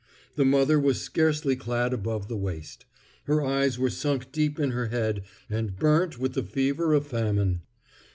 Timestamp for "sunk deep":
3.91-4.59